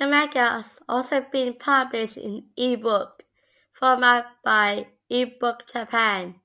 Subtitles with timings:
[0.00, 3.22] The manga has also been published in ebook
[3.72, 6.40] format by ebookjapan.